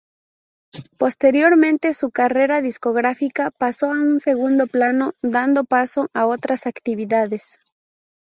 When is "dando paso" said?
5.21-6.09